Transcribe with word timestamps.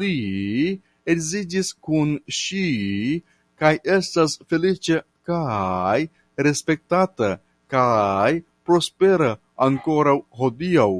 Li 0.00 0.10
edziĝis 1.14 1.70
kun 1.86 2.12
ŝi 2.36 2.60
kaj 3.62 3.72
estas 3.94 4.36
feliĉa 4.54 4.98
kaj 5.32 5.96
respektata 6.48 7.32
kaj 7.76 8.30
prospera 8.70 9.32
ankoraŭ 9.68 10.16
hodiaŭ. 10.44 10.90